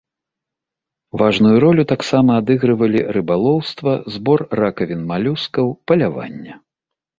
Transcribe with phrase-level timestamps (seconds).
[1.21, 6.53] Важную ролю таксама адыгрывалі рыбалоўства, збор ракавін малюскаў, паляванне.